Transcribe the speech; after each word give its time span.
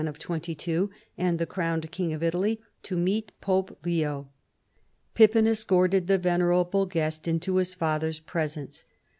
247 0.01 0.15
of 0.35 0.41
twenty 0.41 0.55
two 0.55 0.89
and 1.15 1.37
the 1.37 1.45
crowned 1.45 1.91
king 1.91 2.11
of 2.11 2.23
Italy) 2.23 2.59
to 2.81 2.97
meet 2.97 3.31
Pope 3.39 3.77
Leo. 3.85 4.29
Pippin 5.13 5.45
escorted 5.45 6.07
the 6.07 6.17
venerable 6.17 6.87
guest 6.87 7.27
into 7.27 7.57
his 7.57 7.75
father's 7.75 8.19
presence. 8.19 8.85